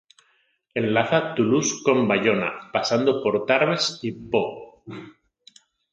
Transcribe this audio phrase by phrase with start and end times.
[0.79, 4.51] Enlaza Toulouse con Bayonne pasando por Tarbes y Pau.